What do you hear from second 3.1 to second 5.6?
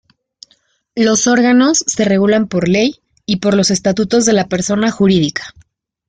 y por los estatutos de la persona jurídica.